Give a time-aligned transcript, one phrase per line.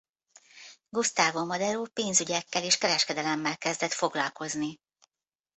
[0.89, 4.79] Gustavo Madero pénzügyekkel és kereskedelemmel kezdett foglalkozni.